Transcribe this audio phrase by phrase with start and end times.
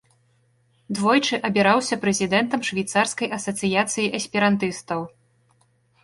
[0.99, 5.05] Двойчы абіраўся прэзідэнтам швейцарскай асацыяцыі эсперантыстаў.